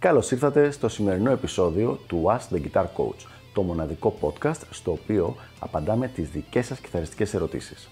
Καλώς 0.00 0.30
ήρθατε 0.30 0.70
στο 0.70 0.88
σημερινό 0.88 1.30
επεισόδιο 1.30 1.98
του 2.06 2.24
Ask 2.26 2.48
the 2.54 2.60
Guitar 2.60 2.84
Coach, 2.96 3.26
το 3.54 3.62
μοναδικό 3.62 4.18
podcast 4.20 4.60
στο 4.70 4.92
οποίο 4.92 5.36
απαντάμε 5.58 6.08
τις 6.08 6.30
δικές 6.30 6.66
σας 6.66 6.78
κιθαριστικές 6.78 7.34
ερωτήσεις. 7.34 7.88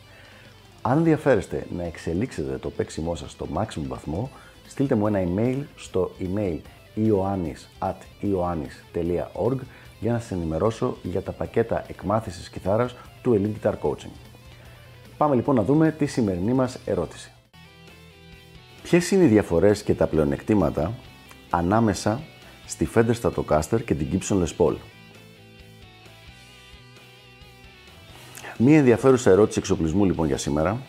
Αν 0.82 0.98
ενδιαφέρεστε 0.98 1.66
να 1.76 1.84
εξελίξετε 1.84 2.58
το 2.58 2.70
παίξιμό 2.70 3.14
σας 3.14 3.30
στο 3.30 3.46
maximum 3.54 3.84
βαθμό, 3.88 4.30
στείλτε 4.66 4.94
μου 4.94 5.06
ένα 5.06 5.24
email 5.24 5.58
στο 5.76 6.10
email 6.20 6.58
ioannis.ioannis.org 6.96 9.58
για 10.00 10.12
να 10.12 10.18
σας 10.18 10.30
ενημερώσω 10.30 10.96
για 11.02 11.22
τα 11.22 11.32
πακέτα 11.32 11.84
εκμάθησης 11.88 12.48
κιθάρας 12.48 12.94
του 13.22 13.40
Elite 13.40 13.54
Guitar 13.62 13.74
Coaching. 13.82 14.12
Πάμε 15.16 15.34
λοιπόν 15.34 15.54
να 15.54 15.62
δούμε 15.62 15.90
τη 15.90 16.06
σημερινή 16.06 16.52
μας 16.52 16.78
ερώτηση. 16.84 17.30
Ποιες 18.82 19.10
είναι 19.10 19.24
οι 19.24 19.28
διαφορές 19.28 19.82
και 19.82 19.94
τα 19.94 20.06
πλεονεκτήματα 20.06 20.92
ανάμεσα 21.50 22.20
στη 22.66 22.88
Fender 22.94 23.14
Stratocaster 23.22 23.84
και 23.84 23.94
την 23.94 24.06
Gibson 24.12 24.42
Les 24.42 24.56
Paul. 24.56 24.74
Μία 28.58 28.78
ενδιαφέρουσα 28.78 29.30
ερώτηση 29.30 29.58
εξοπλισμού 29.58 30.04
λοιπόν 30.04 30.26
για 30.26 30.36
σήμερα 30.36 30.80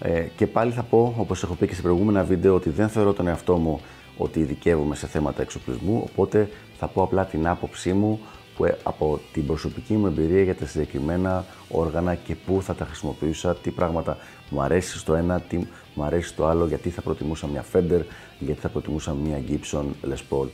ε, 0.00 0.20
και 0.36 0.46
πάλι 0.46 0.72
θα 0.72 0.82
πω, 0.82 1.14
όπως 1.18 1.42
έχω 1.42 1.54
πει 1.54 1.66
και 1.66 1.74
σε 1.74 1.82
προηγούμενα 1.82 2.24
βίντεο, 2.24 2.54
ότι 2.54 2.70
δεν 2.70 2.88
θεωρώ 2.88 3.12
τον 3.12 3.26
εαυτό 3.26 3.56
μου 3.56 3.80
ότι 4.16 4.40
ειδικεύομαι 4.40 4.94
σε 4.94 5.06
θέματα 5.06 5.42
εξοπλισμού, 5.42 6.04
οπότε 6.10 6.48
θα 6.78 6.86
πω 6.86 7.02
απλά 7.02 7.24
την 7.24 7.48
άποψή 7.48 7.92
μου 7.92 8.20
που, 8.56 8.64
ε, 8.64 8.78
από 8.82 9.20
την 9.32 9.46
προσωπική 9.46 9.94
μου 9.94 10.06
εμπειρία 10.06 10.42
για 10.42 10.54
τα 10.54 10.66
συγκεκριμένα 10.66 11.44
όργανα 11.68 12.14
και 12.14 12.34
πού 12.34 12.62
θα 12.62 12.74
τα 12.74 12.84
χρησιμοποιούσα, 12.84 13.56
τι 13.56 13.70
πράγματα 13.70 14.16
μου 14.50 14.62
αρέσει 14.62 14.98
στο 14.98 15.14
ένα, 15.14 15.40
τι 15.40 15.58
μου 15.94 16.02
αρέσει 16.02 16.28
στο 16.28 16.46
άλλο, 16.46 16.66
γιατί 16.66 16.90
θα 16.90 17.02
προτιμούσα 17.02 17.46
μια 17.46 17.64
Fender, 17.72 18.00
γιατί 18.38 18.60
θα 18.60 18.68
προτιμούσα 18.68 19.14
μια 19.14 19.42
Gibson 19.48 19.84
Les 20.10 20.20
Paul. 20.30 20.48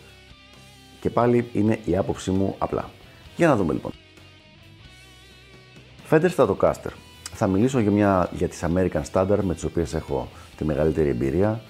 Και 1.00 1.10
πάλι 1.10 1.48
είναι 1.52 1.78
η 1.84 1.96
άποψή 1.96 2.30
μου 2.30 2.54
απλά. 2.58 2.90
Για 3.36 3.48
να 3.48 3.56
δούμε 3.56 3.72
λοιπόν. 3.72 3.92
Fender 6.10 6.30
Stratocaster. 6.36 6.90
Θα 7.34 7.46
μιλήσω 7.46 7.78
για, 7.78 7.90
μια, 7.90 8.30
για 8.32 8.48
τις 8.48 8.64
American 8.64 9.02
Standard 9.12 9.42
με 9.42 9.54
τις 9.54 9.64
οποίες 9.64 9.94
έχω 9.94 10.28
τη 10.56 10.64
μεγαλύτερη 10.64 11.08
εμπειρία. 11.08 11.60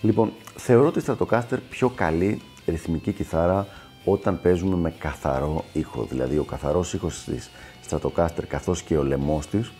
Λοιπόν, 0.00 0.32
θεωρώ 0.56 0.90
τη 0.90 1.04
Stratocaster 1.06 1.58
πιο 1.70 1.88
καλή 1.88 2.40
ρυθμική 2.66 3.12
κιθάρα 3.12 3.66
όταν 4.04 4.40
παίζουμε 4.40 4.76
με 4.76 4.90
καθαρό 4.98 5.64
ήχο. 5.72 6.04
Δηλαδή 6.04 6.38
ο 6.38 6.44
καθαρός 6.44 6.94
ήχος 6.94 7.24
της 7.24 7.50
Stratocaster 7.88 8.44
καθώς 8.48 8.82
και 8.82 8.96
ο 8.96 9.02
λαιμός 9.02 9.46
της 9.46 9.72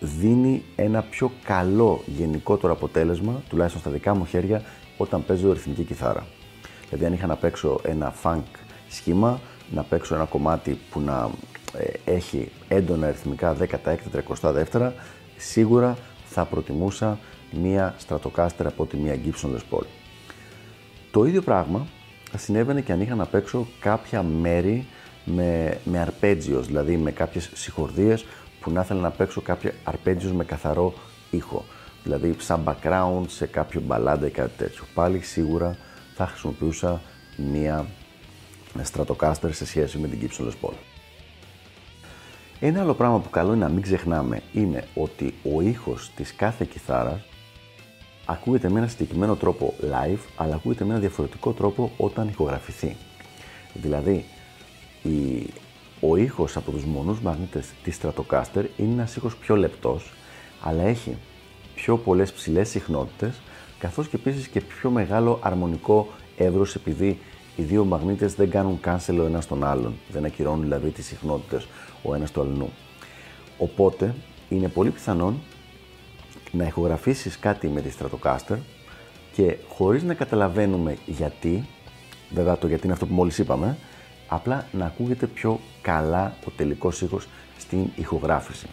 δίνει 0.00 0.62
ένα 0.76 1.02
πιο 1.02 1.30
καλό 1.44 2.02
γενικότερο 2.06 2.72
αποτέλεσμα, 2.72 3.42
τουλάχιστον 3.48 3.80
στα 3.80 3.90
δικά 3.90 4.14
μου 4.14 4.26
χέρια, 4.26 4.62
όταν 4.96 5.24
παίζω 5.24 5.52
ρυθμική 5.52 5.82
κιθάρα. 5.82 6.26
Δηλαδή 6.88 7.04
αν 7.06 7.12
είχα 7.12 7.26
να 7.26 7.36
παίξω 7.36 7.80
ένα 7.82 8.14
funk 8.22 8.42
σχήμα, 8.88 9.40
να 9.70 9.82
παίξω 9.82 10.14
ένα 10.14 10.24
κομμάτι 10.24 10.78
που 10.90 11.00
να 11.00 11.30
ε, 11.78 12.12
έχει 12.12 12.50
έντονα 12.68 13.10
ρυθμικά 13.10 13.56
16 13.84 13.96
32 14.70 14.90
σίγουρα 15.36 15.96
θα 16.24 16.44
προτιμούσα 16.44 17.18
μία 17.50 17.94
Stratocaster 18.08 18.64
από 18.64 18.86
τη 18.86 18.96
μία 18.96 19.18
Gibson 19.24 19.48
Les 19.48 19.76
Paul. 19.76 19.84
Το 21.10 21.24
ίδιο 21.24 21.42
πράγμα 21.42 21.86
θα 22.32 22.38
συνέβαινε 22.38 22.80
και 22.80 22.92
αν 22.92 23.00
είχα 23.00 23.14
να 23.14 23.26
παίξω 23.26 23.66
κάποια 23.80 24.22
μέρη 24.22 24.86
με, 25.24 25.78
με 25.84 26.08
arpeggios, 26.08 26.62
δηλαδή 26.66 26.96
με 26.96 27.10
κάποιες 27.10 27.50
συγχορδίες 27.54 28.24
που 28.60 28.70
να 28.70 28.80
ήθελα 28.80 29.00
να 29.00 29.10
παίξω 29.10 29.40
κάποια 29.40 29.72
arpeggios 29.84 30.32
με 30.34 30.44
καθαρό 30.44 30.94
ήχο. 31.30 31.64
Δηλαδή 32.02 32.34
σαν 32.38 32.64
background 32.64 33.24
σε 33.26 33.46
κάποιο 33.46 33.80
μπαλάντα 33.80 34.26
ή 34.26 34.30
κάτι 34.30 34.52
τέτοιο. 34.56 34.84
Πάλι 34.94 35.20
σίγουρα 35.20 35.76
θα 36.14 36.26
χρησιμοποιούσα 36.26 37.00
μία 37.36 37.86
Stratocaster 38.92 39.50
σε 39.50 39.66
σχέση 39.66 39.98
με 39.98 40.08
την 40.08 40.18
Gibson 40.20 40.44
Les 40.44 40.68
Paul. 40.68 40.74
Ένα 42.60 42.80
άλλο 42.80 42.94
πράγμα 42.94 43.18
που 43.18 43.30
καλό 43.30 43.52
είναι 43.52 43.64
να 43.64 43.70
μην 43.70 43.82
ξεχνάμε 43.82 44.42
είναι 44.52 44.84
ότι 44.94 45.34
ο 45.54 45.60
ήχος 45.60 46.10
της 46.16 46.34
κάθε 46.34 46.66
κιθάρας 46.70 47.20
ακούγεται 48.26 48.68
με 48.68 48.78
ένα 48.78 48.88
συγκεκριμένο 48.88 49.36
τρόπο 49.36 49.74
live, 49.80 50.18
αλλά 50.36 50.54
ακούγεται 50.54 50.84
με 50.84 50.90
ένα 50.90 51.00
διαφορετικό 51.00 51.52
τρόπο 51.52 51.90
όταν 51.96 52.28
ηχογραφηθεί. 52.28 52.96
Δηλαδή, 53.74 54.24
η, 55.02 55.46
ο 56.00 56.16
ήχος 56.16 56.56
από 56.56 56.70
τους 56.70 56.84
μονούς 56.84 57.20
μαγνήτες 57.20 57.70
της 57.82 57.98
Stratocaster 58.02 58.64
είναι 58.76 58.92
ένας 58.92 59.16
ήχος 59.16 59.36
πιο 59.36 59.56
λεπτός, 59.56 60.12
αλλά 60.62 60.82
έχει 60.82 61.16
πιο 61.74 61.96
πολλές 61.96 62.32
ψηλές 62.32 62.68
συχνότητες, 62.68 63.40
καθώς 63.78 64.08
και 64.08 64.16
επίσης 64.16 64.46
και 64.46 64.60
πιο 64.60 64.90
μεγάλο 64.90 65.38
αρμονικό 65.42 66.08
εύρος, 66.36 66.74
επειδή 66.74 67.18
οι 67.56 67.62
δύο 67.62 67.84
μαγνήτες 67.84 68.34
δεν 68.34 68.50
κάνουν 68.50 68.80
cancel 68.84 69.18
ο 69.18 69.24
ένας 69.24 69.46
τον 69.46 69.64
άλλον, 69.64 69.94
δεν 70.12 70.24
ακυρώνουν 70.24 70.62
δηλαδή 70.62 70.90
τις 70.90 71.06
συχνότητες 71.06 71.66
ο 72.02 72.14
ένας 72.14 72.30
του 72.30 72.40
αλλού. 72.40 72.68
Οπότε, 73.58 74.14
είναι 74.48 74.68
πολύ 74.68 74.90
πιθανόν 74.90 75.40
να 76.52 76.66
ηχογραφήσεις 76.66 77.38
κάτι 77.38 77.68
με 77.68 77.80
τη 77.80 77.90
Stratocaster 77.98 78.56
και 79.32 79.56
χωρίς 79.68 80.02
να 80.02 80.14
καταλαβαίνουμε 80.14 80.96
γιατί, 81.06 81.66
βέβαια 82.30 82.58
το 82.58 82.66
γιατί 82.66 82.84
είναι 82.84 82.92
αυτό 82.92 83.06
που 83.06 83.14
μόλις 83.14 83.38
είπαμε, 83.38 83.76
απλά 84.28 84.66
να 84.72 84.84
ακούγεται 84.84 85.26
πιο 85.26 85.60
καλά 85.82 86.34
ο 86.46 86.50
τελικός 86.56 87.00
ήχος 87.00 87.28
στην 87.58 87.86
ηχογράφηση. 87.96 88.66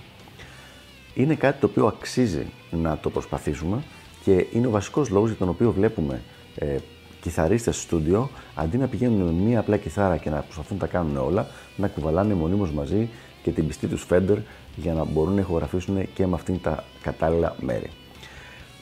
Είναι 1.13 1.35
κάτι 1.35 1.59
το 1.59 1.65
οποίο 1.65 1.85
αξίζει 1.85 2.45
να 2.71 2.97
το 2.97 3.09
προσπαθήσουμε 3.09 3.83
και 4.23 4.45
είναι 4.53 4.67
ο 4.67 4.69
βασικός 4.69 5.09
λόγος 5.09 5.29
για 5.29 5.37
τον 5.37 5.49
οποίο 5.49 5.71
βλέπουμε 5.71 6.21
ε, 6.55 6.77
κιθαρίστες 7.21 7.75
στο 7.75 7.83
στούντιο, 7.83 8.29
αντί 8.55 8.77
να 8.77 8.87
πηγαίνουν 8.87 9.21
με 9.21 9.31
μία 9.31 9.59
απλά 9.59 9.77
κιθάρα 9.77 10.17
και 10.17 10.29
να 10.29 10.41
προσπαθούν 10.41 10.77
να 10.77 10.85
τα 10.85 10.91
κάνουν 10.91 11.17
όλα, 11.17 11.47
να 11.75 11.87
κουβαλάνε 11.87 12.33
μονίμως 12.33 12.71
μαζί 12.71 13.09
και 13.43 13.51
την 13.51 13.67
πιστή 13.67 13.87
τους 13.87 14.05
Fender 14.09 14.37
για 14.75 14.93
να 14.93 15.03
μπορούν 15.03 15.33
να 15.33 15.39
ηχογραφήσουν 15.39 16.13
και 16.13 16.27
με 16.27 16.35
αυτήν 16.35 16.61
τα 16.61 16.83
κατάλληλα 17.01 17.55
μέρη. 17.59 17.89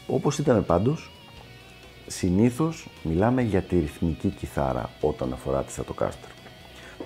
Όπως 0.07 0.39
είδαμε 0.39 0.61
πάντως, 0.61 1.11
συνήθως 2.07 2.87
μιλάμε 3.03 3.41
για 3.41 3.61
τη 3.61 3.79
ρυθμική 3.79 4.27
κιθάρα 4.27 4.89
όταν 5.01 5.33
αφορά 5.33 5.63
τη 5.63 5.73
Stratocaster. 5.77 6.31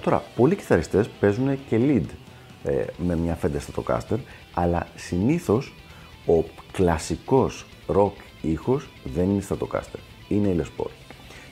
Τώρα, 0.03 0.23
πολλοί 0.35 0.55
κιθαριστές 0.55 1.07
παίζουν 1.19 1.59
και 1.69 1.79
lead 1.79 2.05
ε, 2.63 2.83
με 2.97 3.15
μια 3.15 3.39
Fender 3.41 3.59
Stratocaster, 3.59 4.17
αλλά 4.53 4.87
συνήθως 4.95 5.73
ο 6.25 6.43
κλασικός 6.71 7.65
rock 7.87 8.11
ήχος 8.41 8.87
δεν 9.03 9.29
είναι 9.29 9.43
Stratocaster, 9.49 9.99
είναι 10.27 10.47
η 10.47 10.61
Les 10.61 10.81
Paul. 10.81 10.89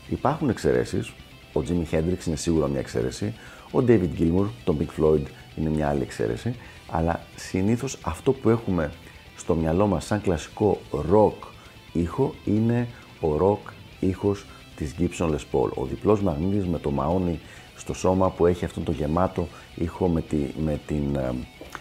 Υπάρχουν 0.10 0.50
εξαιρέσεις, 0.50 1.14
ο 1.54 1.62
Jimi 1.68 1.96
Hendrix 1.96 2.26
είναι 2.28 2.36
σίγουρα 2.36 2.68
μια 2.68 2.80
εξαίρεση, 2.80 3.34
ο 3.72 3.84
David 3.88 4.10
Gilmour, 4.20 4.46
τον 4.64 4.78
Pink 4.80 5.02
Floyd 5.02 5.24
είναι 5.60 5.70
μια 5.70 5.90
άλλη 5.90 6.02
εξαίρεση, 6.02 6.56
αλλά 6.92 7.20
συνήθως 7.36 7.98
αυτό 8.02 8.32
που 8.32 8.50
έχουμε 8.50 8.92
στο 9.36 9.56
μυαλό 9.56 9.88
μας 9.88 10.06
σαν 10.06 10.22
κλασικό 10.22 10.80
rock 11.12 11.48
ήχο 11.94 12.34
είναι 12.46 12.88
ο 13.22 13.28
rock 13.42 13.72
ήχος 14.00 14.46
της 14.76 14.96
Gibson 15.00 15.30
Les 15.30 15.46
Paul. 15.52 15.70
Ο 15.74 15.86
διπλός 15.86 16.22
μαγνήτης 16.22 16.66
με 16.66 16.80
το 16.80 16.92
μαόνι 16.92 17.40
στο 17.76 17.94
σώμα 17.94 18.30
που 18.30 18.46
έχει 18.46 18.66
αυτόν 18.66 18.84
το 18.84 18.92
γεμάτο 18.92 19.48
ήχο 19.76 20.08
με, 20.08 20.22
τη, 20.22 20.38
με, 20.64 20.80
την, 20.88 21.16
ε, 21.16 21.34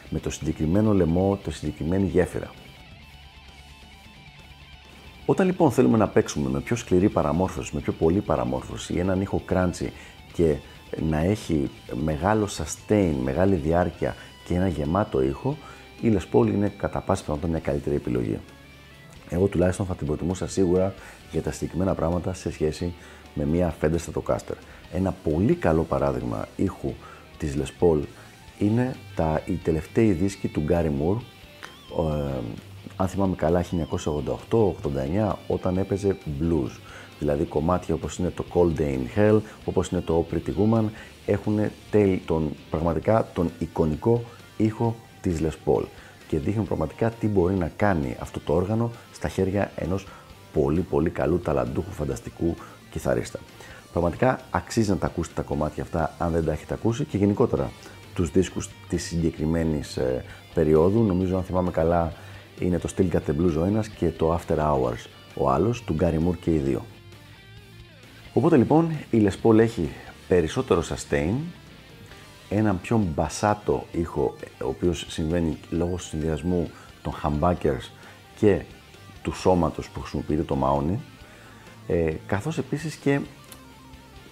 με 0.09 0.19
το 0.19 0.31
συγκεκριμένο 0.31 0.93
λαιμό, 0.93 1.39
το 1.45 1.51
συγκεκριμένη 1.51 2.07
γέφυρα. 2.07 2.51
Όταν 5.27 5.47
λοιπόν 5.47 5.71
θέλουμε 5.71 5.99
να 5.99 6.09
παίξουμε 6.09 6.51
με 6.51 6.61
πιο 6.61 6.77
σκληρή 6.77 7.09
παραμόρφωση, 7.09 7.75
με 7.75 7.81
πιο 7.81 7.93
πολύ 7.93 8.21
παραμόρφωση 8.21 8.95
ή 8.95 8.99
έναν 8.99 9.21
ήχο 9.21 9.43
crunchy 9.49 9.89
και 10.39 10.57
να 11.09 11.19
έχει 11.19 11.71
μεγάλο 12.05 12.49
sustain, 12.49 13.13
μεγάλη 13.23 13.55
διάρκεια 13.55 14.17
και 14.45 14.55
ένα 14.55 14.69
γεμάτο 14.69 15.23
ήχο, 15.23 15.57
η 16.01 16.13
Les 16.17 16.37
Paul 16.37 16.47
είναι 16.47 16.73
κατά 16.77 17.01
πάση 17.01 17.21
πιθανότητα 17.21 17.51
μια 17.51 17.61
καλύτερη 17.61 17.97
επιλογή. 17.97 18.39
Εγώ 19.29 19.47
τουλάχιστον 19.47 19.87
θα 19.87 19.95
την 19.95 20.07
προτιμούσα 20.07 20.49
σίγουρα 20.49 20.95
για 21.31 21.43
τα 21.43 21.53
συγκεκριμένα 21.53 21.95
πράγματα 21.95 22.35
σε 22.35 22.53
σχέση 22.53 22.95
με 23.35 23.45
μια 23.45 23.75
Fender 23.81 23.97
Stratocaster. 23.97 24.57
Ένα 24.93 25.15
πολύ 25.25 25.55
καλό 25.55 25.83
παράδειγμα 25.83 26.49
ήχου 26.57 26.93
της 27.39 27.57
Les 27.57 27.83
Paul 27.83 28.01
είναι 28.59 28.95
τα, 29.15 29.43
οι 29.45 29.53
τελευταίοι 29.53 30.13
δίσκοι 30.13 30.49
του 30.49 30.65
Gary 30.69 30.91
Moore, 31.01 31.21
ε, 31.99 32.43
αν 32.97 33.09
θυμάμαι 33.09 33.35
καλά 33.37 33.65
1988-89 34.51 35.33
όταν 35.47 35.77
έπαιζε 35.77 36.17
blues. 36.41 36.71
Δηλαδή 37.19 37.45
κομμάτια 37.45 37.95
όπως 37.95 38.19
είναι 38.19 38.31
το 38.31 38.45
Cold 38.55 38.81
Day 38.81 38.99
in 38.99 39.19
Hell, 39.19 39.41
όπως 39.65 39.89
είναι 39.89 40.01
το 40.01 40.27
Pretty 40.33 40.51
Woman, 40.51 40.85
έχουν 41.27 41.59
τον, 42.27 42.51
πραγματικά 42.71 43.29
τον 43.35 43.51
εικονικό 43.59 44.23
ήχο 44.57 44.97
της 45.21 45.41
Les 45.43 45.71
Paul 45.71 45.83
και 46.29 46.39
δείχνουν 46.39 46.67
πραγματικά 46.67 47.11
τι 47.11 47.27
μπορεί 47.27 47.55
να 47.55 47.71
κάνει 47.77 48.17
αυτό 48.21 48.41
το 48.41 48.55
όργανο 48.55 48.91
στα 49.13 49.29
χέρια 49.29 49.71
ενός 49.77 50.07
πολύ 50.53 50.81
πολύ 50.81 51.11
καλού, 51.11 51.39
ταλαντούχου, 51.39 51.91
φανταστικού 51.91 52.55
κιθαρίστα. 52.91 53.39
Πραγματικά 53.93 54.41
αξίζει 54.51 54.91
να 54.91 54.97
τα 54.97 55.07
ακούσετε 55.07 55.35
τα 55.35 55.43
κομμάτια 55.43 55.83
αυτά 55.83 56.15
αν 56.19 56.33
δεν 56.33 56.45
τα 56.45 56.53
έχετε 56.53 56.75
ακούσει 56.75 57.05
και 57.05 57.17
γενικότερα 57.17 57.71
τους 58.15 58.31
δίσκους 58.31 58.71
της 58.89 59.05
συγκεκριμένης 59.05 59.97
ε, 59.97 60.25
περίοδου. 60.55 61.03
Νομίζω 61.03 61.37
αν 61.37 61.43
θυμάμαι 61.43 61.71
καλά 61.71 62.13
είναι 62.61 62.79
το 62.79 62.89
Still 62.97 63.11
Got 63.11 63.31
the 63.31 63.41
Blues 63.41 63.57
ο 63.59 63.65
ένας 63.65 63.89
και 63.89 64.09
το 64.09 64.35
After 64.35 64.57
Hours 64.57 65.07
ο 65.35 65.51
άλλος, 65.51 65.83
του 65.83 65.97
Gary 66.01 66.29
Moore 66.29 66.37
και 66.41 66.51
οι 66.51 66.59
δύο. 66.59 66.85
Οπότε 68.33 68.57
λοιπόν 68.57 68.91
η 69.11 69.29
Les 69.29 69.47
Paul 69.47 69.59
έχει 69.59 69.89
περισσότερο 70.29 70.83
sustain, 70.83 71.35
έναν 72.49 72.81
πιο 72.81 73.07
μπασάτο 73.15 73.87
ήχο, 73.93 74.35
ο 74.63 74.69
οποίος 74.69 75.07
συμβαίνει 75.09 75.59
λόγω 75.71 75.97
του 75.97 76.03
συνδυασμού 76.03 76.71
των 77.03 77.13
humbuckers 77.23 77.91
και 78.39 78.63
του 79.23 79.33
σώματος 79.33 79.89
που 79.89 80.01
χρησιμοποιείται 80.01 80.43
το 80.43 80.55
μαόνι, 80.55 81.01
ε, 81.87 82.13
καθώς 82.27 82.59
επίσης 82.59 82.95
και 82.95 83.21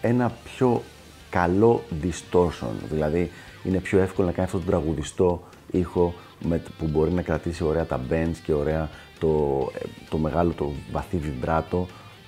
ένα 0.00 0.32
πιο 0.44 0.82
καλό 1.30 1.82
distortion, 2.02 2.72
δηλαδή 2.90 3.30
είναι 3.64 3.78
πιο 3.78 3.98
εύκολο 3.98 4.26
να 4.26 4.32
κάνει 4.32 4.46
αυτό 4.46 4.58
το 4.58 4.66
τραγουδιστό 4.66 5.42
ήχο 5.70 6.14
με, 6.44 6.62
που 6.78 6.86
μπορεί 6.86 7.12
να 7.12 7.22
κρατήσει 7.22 7.64
ωραία 7.64 7.86
τα 7.86 8.00
bends 8.10 8.36
και 8.42 8.52
ωραία 8.52 8.90
το, 9.18 9.28
ε, 9.74 9.86
το 10.08 10.18
μεγάλο, 10.18 10.52
το 10.52 10.72
βαθύ 10.92 11.16
βιμπράτο 11.16 11.86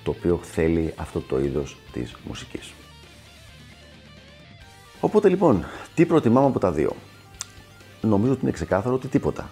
το 0.09 0.15
οποίο 0.17 0.39
θέλει 0.43 0.93
αυτό 0.95 1.19
το 1.19 1.39
είδος 1.39 1.77
της 1.91 2.15
μουσικής. 2.27 2.73
Οπότε 4.99 5.29
λοιπόν, 5.29 5.65
τι 5.95 6.05
προτιμάμε 6.05 6.47
από 6.47 6.59
τα 6.59 6.71
δύο; 6.71 6.95
Νομίζω 8.01 8.31
ότι 8.31 8.41
είναι 8.41 8.51
ξεκάθαρο 8.51 8.95
ότι 8.95 9.07
τίποτα. 9.07 9.51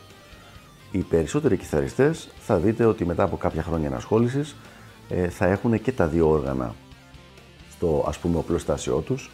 Οι 0.92 0.98
περισσότεροι 0.98 1.58
κιθαριστές 1.58 2.30
θα 2.40 2.58
δείτε 2.58 2.86
ότι 2.86 3.06
μετά 3.06 3.24
από 3.24 3.38
κάποια 3.38 3.64
χρόνια 3.64 3.88
ενασχόλησης 3.88 4.56
ε, 5.10 5.30
θα 5.30 5.46
έχουν 5.46 5.82
και 5.82 5.92
τα 5.92 6.08
δύο 6.08 6.30
όργανα 6.30 6.76
στο 7.72 8.06
ας 8.08 8.18
πούμε 8.18 8.38
οπλοστάσιό 8.38 9.00
τους 9.00 9.32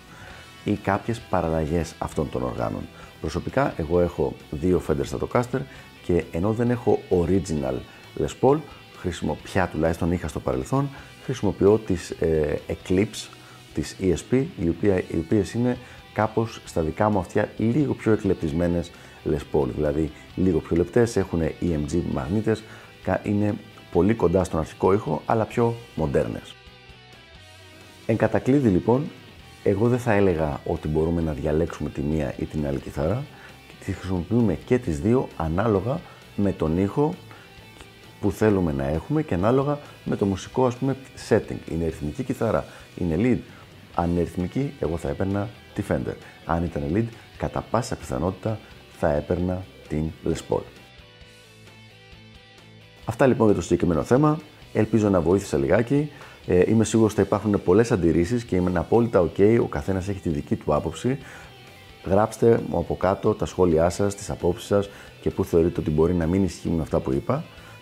ή 0.64 0.74
κάποιες 0.74 1.20
παραλλαγές 1.20 1.96
αυτών 1.98 2.30
των 2.30 2.44
οργάνων. 2.44 2.81
Προσωπικά 3.22 3.74
εγώ 3.78 4.00
έχω 4.00 4.34
δύο 4.52 4.81
Fender 4.88 5.06
Stratocaster 5.12 5.62
και 6.06 6.24
ενώ 6.31 6.54
δεν 6.54 6.70
έχω 6.70 7.00
original 7.10 7.75
Les 8.18 8.34
Paul, 8.42 8.58
χρησιμοποιώ 9.03 9.41
πια 9.44 9.67
τουλάχιστον 9.67 10.11
είχα 10.11 10.27
στο 10.27 10.39
παρελθόν, 10.39 10.89
χρησιμοποιώ 11.23 11.77
τις 11.77 12.09
ε, 12.09 12.59
Eclipse, 12.67 13.27
τις 13.73 13.95
ESP, 14.01 14.45
οι, 14.59 14.69
οποία, 14.69 14.97
οι 14.97 15.17
οποίες 15.17 15.53
είναι 15.53 15.77
κάπως 16.13 16.61
στα 16.65 16.81
δικά 16.81 17.09
μου 17.09 17.19
αυτιά 17.19 17.50
λίγο 17.57 17.94
πιο 17.94 18.11
εκλεπτισμένες 18.11 18.91
Les 19.29 19.41
Paul, 19.53 19.67
δηλαδή 19.75 20.11
λίγο 20.35 20.59
πιο 20.59 20.75
λεπτές, 20.75 21.15
έχουν 21.15 21.41
EMG 21.61 22.01
μαγνήτες, 22.13 22.63
είναι 23.23 23.55
πολύ 23.91 24.13
κοντά 24.13 24.44
στον 24.44 24.59
αρχικό 24.59 24.94
ήχο, 24.94 25.21
αλλά 25.25 25.45
πιο 25.45 25.75
μοντέρνες. 25.95 26.55
Εν 28.05 28.17
κατακλείδη 28.17 28.69
λοιπόν, 28.69 29.03
εγώ 29.63 29.88
δεν 29.88 30.00
θα 30.00 30.13
έλεγα 30.13 30.59
ότι 30.65 30.88
μπορούμε 30.88 31.21
να 31.21 31.31
διαλέξουμε 31.31 31.89
τη 31.89 32.01
μία 32.01 32.33
ή 32.38 32.45
την 32.45 32.67
άλλη 32.67 32.79
κιθάρα 32.79 33.23
και 33.67 33.73
τις 33.85 33.95
χρησιμοποιούμε 33.95 34.57
και 34.65 34.77
τις 34.77 35.00
δύο 35.00 35.27
ανάλογα 35.38 36.00
με 36.35 36.51
τον 36.51 36.77
ήχο 36.77 37.13
που 38.24 38.31
θέλουμε 38.31 38.72
να 38.72 38.88
έχουμε 38.88 39.22
και 39.22 39.34
ανάλογα 39.34 39.80
με 40.04 40.16
το 40.16 40.25
μουσικό 40.25 40.66
ας 40.66 40.75
πούμε 40.75 40.96
setting. 41.30 41.72
Είναι 41.72 41.86
ρυθμική 41.86 42.24
κιθάρα, 42.24 42.66
είναι 42.98 43.16
lead. 43.18 43.40
Αν 43.96 44.10
είναι 44.12 44.20
ρυθμική, 44.20 44.74
εγώ 44.80 44.98
θα 44.98 45.10
έπαιρνα 45.10 45.50
τη 45.74 45.84
Fender. 45.90 46.16
Αν 46.46 46.64
ήταν 46.64 46.84
lead, 46.94 47.06
κατά 47.38 47.62
πάσα 47.72 47.96
πιθανότητα 47.96 48.60
θα 49.00 49.10
έπαιρνα 49.10 49.64
την 49.88 50.04
Les 50.25 50.54
Paul. 50.54 50.62
Αυτά 53.06 53.28
λοιπόν 53.28 53.48
για 53.48 53.56
το 53.56 53.62
συγκεκριμένο 53.62 54.04
θέμα. 54.04 54.40
Ελπίζω 54.74 55.10
να 55.10 55.22
βοήθησα 55.22 55.58
λιγάκι. 55.58 56.12
Ε, 56.48 56.64
είμαι 56.68 56.84
σίγουρος 56.84 57.12
ότι 57.12 57.22
θα 57.22 57.28
υπάρχουν 57.28 57.64
πολλές 57.64 57.92
αντιρρήσεις 57.92 58.44
και 58.44 58.56
είμαι 58.56 58.72
απόλυτα 58.75 59.22
OK. 59.22 59.60
Ο 59.62 59.66
καθένας 59.66 60.08
έχει 60.08 60.20
τη 60.20 60.30
δική 60.30 60.56
του 60.56 60.74
άποψη. 60.75 61.18
Γράψτε 62.06 62.62
μου 62.70 62.78
από 62.78 62.96
κάτω 62.96 63.34
τα 63.34 63.46
σχόλιά 63.46 63.90
σας, 63.90 64.16
τις 64.16 64.30
απόψεις 64.30 64.68
σας 64.68 64.90
και 65.22 65.30
πού 65.30 65.46
θεωρείτε 65.46 65.80
ότι 65.80 65.90
μπορεί 65.90 66.14
να 66.14 66.28
μην 66.28 66.44
ισχύουν 66.44 66.81
αυτά 66.81 67.00
που 67.00 67.14
είπα. 67.14 67.44